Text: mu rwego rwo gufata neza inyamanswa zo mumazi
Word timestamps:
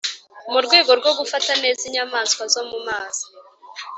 mu 0.51 0.59
rwego 0.65 0.91
rwo 0.99 1.11
gufata 1.19 1.51
neza 1.63 1.81
inyamanswa 1.89 2.43
zo 2.53 2.61
mumazi 2.69 3.23